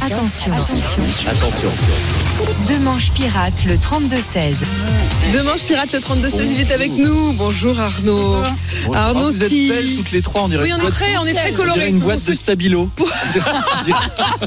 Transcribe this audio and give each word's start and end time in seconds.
Attention. 0.00 0.52
Attention. 1.30 1.68
Deux 2.68 2.78
manches 2.80 3.10
pirates, 3.12 3.64
le 3.66 3.74
32-16. 3.74 4.56
Deux 5.32 5.42
manches 5.42 5.62
pirates, 5.62 5.92
le 5.92 5.98
32-16, 5.98 6.30
il 6.54 6.60
est 6.60 6.72
avec 6.72 6.92
nous. 6.92 7.32
Bonjour 7.34 7.78
Arnaud. 7.78 8.42
Arnaud 8.94 9.30
vous 9.30 9.42
êtes 9.44 9.50
belles 9.50 9.96
toutes 9.96 10.10
les 10.12 10.22
trois, 10.22 10.42
on 10.44 10.48
dirait 10.48 10.64
Oui, 10.64 10.70
on 10.72 10.76
une 10.76 10.80
est 10.80 10.82
boîte- 10.84 10.94
très, 10.94 11.16
on 11.18 11.26
est 11.26 11.34
très 11.34 11.52
on 11.52 11.54
colorés. 11.54 11.88
une 11.88 11.98
boîte 11.98 12.24
de 12.24 12.32
stabilo. 12.32 12.88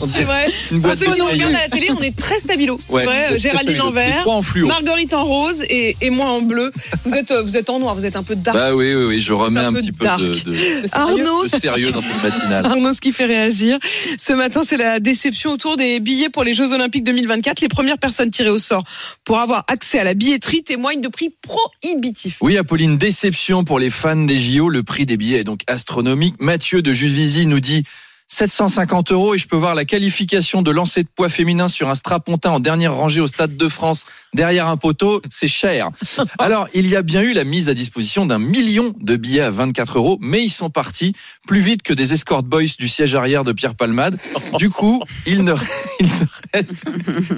On 0.01 0.07
C'est 0.13 0.23
vrai. 0.23 0.47
Une 0.71 0.79
boîte 0.79 0.99
de 0.99 1.05
regardent 1.05 1.29
à 1.29 1.37
cailloux. 1.37 1.51
la 1.53 1.69
télé, 1.69 1.91
on 1.97 2.01
est 2.01 2.15
très 2.17 2.39
stabilo. 2.39 2.79
C'est 2.87 2.93
Ouais, 2.95 3.03
vrai. 3.05 3.37
Géraldine 3.39 3.81
en 3.81 3.91
vert, 3.91 4.27
en 4.27 4.41
fluo. 4.41 4.67
Marguerite 4.67 5.13
en 5.13 5.23
rose 5.23 5.61
et, 5.69 5.95
et 6.01 6.09
moi 6.09 6.25
en 6.27 6.41
bleu. 6.41 6.71
Vous 7.05 7.13
êtes, 7.13 7.31
euh, 7.31 7.43
vous 7.43 7.55
êtes 7.55 7.69
en 7.69 7.79
noir, 7.79 7.93
vous 7.95 8.05
êtes 8.05 8.15
un 8.15 8.23
peu 8.23 8.35
dark. 8.35 8.57
Bah 8.57 8.73
oui, 8.73 8.93
oui, 8.95 9.05
oui, 9.05 9.21
je 9.21 9.31
remets 9.31 9.59
un 9.61 9.73
petit 9.73 9.91
peu 9.91 10.05
dark. 10.05 10.21
de, 10.21 10.33
de- 10.33 10.87
Arnaud, 10.91 11.45
de 11.45 11.59
sérieux 11.59 11.91
dans 11.91 12.01
cette 12.01 12.23
matinale. 12.23 12.65
Arnaud, 12.65 12.93
ce 12.93 13.01
qui 13.01 13.11
fait 13.11 13.25
réagir. 13.25 13.77
Ce 14.19 14.33
matin, 14.33 14.61
c'est 14.67 14.77
la 14.77 14.99
déception 14.99 15.34
autour 15.45 15.75
des 15.75 15.99
billets 15.99 16.29
pour 16.29 16.43
les 16.43 16.53
Jeux 16.53 16.71
Olympiques 16.71 17.03
2024. 17.03 17.59
Les 17.59 17.67
premières 17.67 17.97
personnes 17.97 18.31
tirées 18.31 18.49
au 18.49 18.59
sort 18.59 18.83
pour 19.25 19.39
avoir 19.39 19.65
accès 19.67 19.99
à 19.99 20.03
la 20.03 20.13
billetterie 20.13 20.63
témoignent 20.63 21.01
de 21.01 21.09
prix 21.09 21.33
prohibitifs. 21.41 22.37
Oui, 22.41 22.57
Apolline, 22.57 22.97
déception 22.97 23.63
pour 23.63 23.79
les 23.79 23.89
fans 23.89 24.15
des 24.15 24.37
JO. 24.37 24.69
Le 24.69 24.83
prix 24.83 25.05
des 25.05 25.17
billets 25.17 25.39
est 25.39 25.43
donc 25.43 25.61
astronomique. 25.67 26.35
Mathieu 26.39 26.81
de 26.81 26.93
Jusvisi 26.93 27.45
nous 27.45 27.59
dit 27.59 27.83
750 28.27 29.11
euros 29.11 29.35
et 29.35 29.37
je 29.37 29.47
peux 29.47 29.55
voir 29.55 29.75
la 29.75 29.85
qualification 29.85 30.61
de 30.61 30.71
lancer 30.71 31.03
de 31.03 31.07
poids 31.07 31.29
féminin 31.29 31.67
sur 31.67 31.89
un 31.89 31.95
strapontin 31.95 32.51
en 32.51 32.59
dernière 32.59 32.95
rangée 32.95 33.21
au 33.21 33.27
Stade 33.27 33.55
de 33.55 33.69
France 33.69 34.05
derrière 34.33 34.67
un 34.67 34.77
poteau. 34.77 35.21
C'est 35.29 35.47
cher. 35.47 35.89
Alors, 36.39 36.67
il 36.73 36.87
y 36.87 36.95
a 36.95 37.01
bien 37.01 37.21
eu 37.21 37.33
la 37.33 37.43
mise 37.43 37.69
à 37.69 37.73
disposition 37.73 38.25
d'un 38.25 38.39
million 38.39 38.93
de 38.99 39.15
billets 39.15 39.41
à 39.41 39.51
24 39.51 39.97
euros, 39.97 40.17
mais 40.21 40.43
ils 40.43 40.49
sont 40.49 40.69
partis 40.69 41.13
plus 41.47 41.61
vite 41.61 41.83
que 41.83 41.93
des 41.93 42.13
escort 42.13 42.43
boys 42.43 42.63
du 42.79 42.87
siège 42.87 43.15
arrière 43.15 43.43
de 43.43 43.51
Pierre 43.51 43.75
Palmade. 43.75 44.17
Du 44.57 44.69
coup, 44.69 45.03
il 45.27 45.43
ne, 45.43 45.53
il 45.99 46.07
ne 46.07 46.25
reste, 46.53 46.85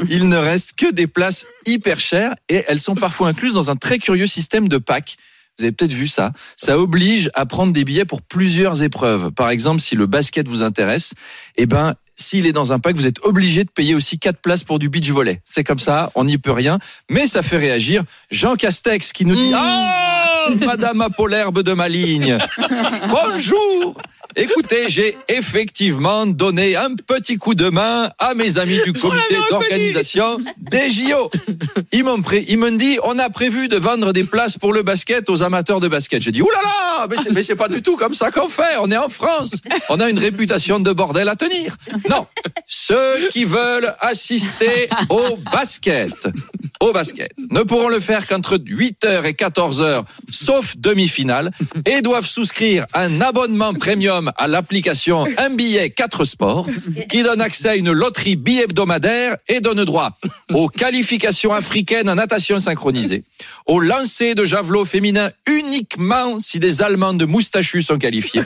il 0.09 0.29
ne 0.29 0.37
reste 0.37 0.73
que 0.73 0.91
des 0.91 1.07
places 1.07 1.47
hyper 1.65 1.99
chères 1.99 2.35
et 2.49 2.63
elles 2.67 2.79
sont 2.79 2.95
parfois 2.95 3.27
incluses 3.27 3.53
dans 3.53 3.69
un 3.69 3.75
très 3.75 3.97
curieux 3.97 4.27
système 4.27 4.69
de 4.69 4.77
pack. 4.77 5.17
Vous 5.57 5.65
avez 5.65 5.71
peut-être 5.71 5.93
vu 5.93 6.07
ça. 6.07 6.33
Ça 6.55 6.77
oblige 6.77 7.29
à 7.33 7.45
prendre 7.45 7.73
des 7.73 7.83
billets 7.83 8.05
pour 8.05 8.21
plusieurs 8.21 8.83
épreuves. 8.83 9.31
Par 9.31 9.49
exemple, 9.49 9.81
si 9.81 9.95
le 9.95 10.05
basket 10.05 10.47
vous 10.47 10.61
intéresse, 10.61 11.13
eh 11.55 11.65
ben, 11.65 11.95
s'il 12.15 12.45
est 12.45 12.51
dans 12.51 12.73
un 12.73 12.79
pack, 12.79 12.95
vous 12.95 13.07
êtes 13.07 13.23
obligé 13.23 13.63
de 13.63 13.69
payer 13.69 13.95
aussi 13.95 14.19
quatre 14.19 14.39
places 14.39 14.63
pour 14.63 14.79
du 14.79 14.89
beach 14.89 15.09
volley. 15.09 15.41
C'est 15.45 15.63
comme 15.63 15.79
ça, 15.79 16.11
on 16.15 16.25
n'y 16.25 16.37
peut 16.37 16.51
rien. 16.51 16.79
Mais 17.09 17.27
ça 17.27 17.41
fait 17.41 17.57
réagir 17.57 18.03
Jean 18.31 18.55
Castex 18.55 19.13
qui 19.13 19.25
nous 19.25 19.35
dit, 19.35 19.49
Mmh. 19.49 19.55
ah, 19.55 20.47
Madame 20.65 21.01
Apolherbe 21.01 21.61
de 21.61 21.73
ma 21.73 21.89
ligne. 21.89 22.37
Bonjour. 23.09 23.95
Écoutez, 24.39 24.85
j'ai 24.87 25.17
effectivement 25.29 26.27
donné 26.27 26.75
un 26.75 26.93
petit 26.95 27.37
coup 27.37 27.55
de 27.55 27.69
main 27.69 28.09
à 28.19 28.35
mes 28.35 28.59
amis 28.59 28.79
du 28.85 28.93
comité 29.01 29.35
d'organisation 29.49 30.39
des 30.59 30.91
JO. 30.91 31.31
Ils 31.91 32.03
m'ont 32.03 32.21
ils 32.47 32.57
m'ont 32.57 32.71
dit, 32.75 32.99
on 33.03 33.17
a 33.17 33.29
prévu 33.31 33.67
de 33.67 33.77
vendre 33.77 34.13
des 34.13 34.23
places 34.23 34.57
pour 34.57 34.73
le 34.73 34.83
basket 34.83 35.29
aux 35.29 35.41
amateurs 35.41 35.79
de 35.79 35.87
basket. 35.87 36.21
J'ai 36.21 36.31
dit, 36.31 36.41
oulala, 36.41 36.61
là 36.63 36.69
là, 36.99 37.07
mais 37.09 37.15
c'est- 37.23 37.31
mais 37.31 37.43
c'est 37.43 37.55
pas 37.55 37.67
du 37.67 37.81
tout 37.81 37.97
comme 37.97 38.13
ça 38.13 38.29
qu'on 38.31 38.47
fait. 38.49 38.77
On 38.79 38.91
est 38.91 38.97
en 38.97 39.09
France. 39.09 39.51
On 39.89 39.99
a 39.99 40.09
une 40.09 40.19
réputation 40.19 40.79
de 40.79 40.91
bordel 40.91 41.27
à 41.29 41.35
tenir. 41.35 41.75
Non. 42.09 42.27
Ceux 42.67 43.27
qui 43.31 43.43
veulent 43.43 43.93
assister 44.01 44.87
au 45.09 45.37
basket, 45.51 46.27
au 46.79 46.91
basket, 46.93 47.31
ne 47.49 47.61
pourront 47.63 47.89
le 47.89 47.99
faire 47.99 48.27
qu'entre 48.27 48.57
8h 48.57 49.25
et 49.25 49.33
14h, 49.33 50.03
sauf 50.47 50.77
demi-finale, 50.77 51.51
et 51.85 52.01
doivent 52.01 52.25
souscrire 52.25 52.85
un 52.93 53.19
abonnement 53.19 53.73
premium 53.73 54.31
à 54.37 54.47
l'application 54.47 55.25
Un 55.37 55.49
billet 55.49 55.89
4 55.89 56.23
sports, 56.23 56.67
qui 57.09 57.21
donne 57.21 57.41
accès 57.41 57.69
à 57.69 57.75
une 57.75 57.91
loterie 57.91 58.37
bi-hebdomadaire 58.37 59.35
et 59.49 59.59
donne 59.59 59.83
droit 59.83 60.17
aux 60.53 60.69
qualifications 60.69 61.51
africaines 61.51 62.09
en 62.09 62.15
natation 62.15 62.59
synchronisée, 62.59 63.25
au 63.65 63.81
lancer 63.81 64.35
de 64.35 64.45
javelot 64.45 64.85
féminin 64.85 65.31
uniquement 65.47 66.39
si 66.39 66.59
des 66.59 66.81
Allemandes 66.81 67.27
moustachus 67.27 67.83
sont 67.83 67.97
qualifiées, 67.97 68.43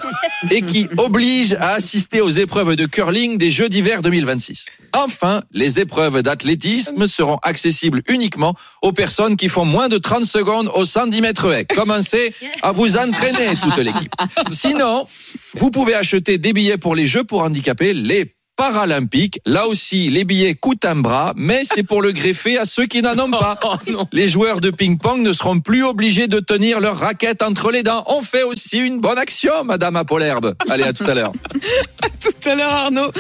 et 0.50 0.64
qui 0.64 0.88
oblige 0.98 1.54
à 1.54 1.74
assister 1.74 2.20
aux 2.22 2.30
épreuves 2.30 2.76
de 2.76 2.88
curling 2.88 3.38
des 3.38 3.52
Jeux 3.52 3.70
d'hiver 3.70 4.02
2026. 4.02 4.66
Enfin, 4.94 5.44
les 5.52 5.80
épreuves 5.80 6.24
d'athlétisme 6.24 7.06
seront 7.08 7.38
accessibles 7.44 8.02
uniquement 8.10 8.56
aux 8.82 8.92
personnes 8.92 9.36
qui 9.36 9.50
font 9.50 9.66
moins 9.66 9.88
de 9.88 10.00
30 10.00 10.26
secondes 10.26 10.72
au 10.74 10.84
110 10.84 11.22
mètres 11.22 11.54
haies. 11.54 11.66
À 12.62 12.72
vous 12.72 12.98
entraîner, 12.98 13.56
toute 13.62 13.78
l'équipe. 13.78 14.14
Sinon, 14.52 15.06
vous 15.56 15.72
pouvez 15.72 15.94
acheter 15.94 16.38
des 16.38 16.54
billets 16.54 16.78
pour 16.78 16.96
les 16.96 17.08
Jeux 17.08 17.24
pour 17.24 17.44
handicapés, 17.44 17.94
les 17.94 18.34
Paralympiques. 18.62 19.40
Là 19.48 19.68
aussi, 19.68 20.10
les 20.10 20.24
billets 20.24 20.54
coûtent 20.54 20.86
un 20.86 20.96
bras, 20.96 21.34
mais 21.36 21.64
c'est 21.64 21.82
pour 21.82 22.02
le 22.02 22.12
greffer 22.12 22.60
à 22.60 22.66
ceux 22.66 22.86
qui 22.86 23.02
n'en 23.02 23.18
ont 23.18 23.32
pas. 23.32 23.58
Les 24.12 24.28
joueurs 24.28 24.62
de 24.62 24.70
ping-pong 24.70 25.22
ne 25.22 25.34
seront 25.34 25.60
plus 25.60 25.84
obligés 25.84 26.28
de 26.28 26.40
tenir 26.40 26.80
leur 26.80 26.98
raquette 26.98 27.42
entre 27.42 27.72
les 27.72 27.82
dents. 27.82 28.04
On 28.06 28.22
fait 28.22 28.44
aussi 28.44 28.78
une 28.78 29.00
bonne 29.00 29.18
action, 29.18 29.64
Madame 29.64 29.96
Apolherbe. 29.96 30.54
Allez, 30.70 30.84
à 30.84 30.94
tout 30.94 31.06
à 31.06 31.16
l'heure. 31.16 31.32
Tout 32.20 32.50
à 32.50 32.54
l'heure, 32.54 32.72
Arnaud. 32.72 33.12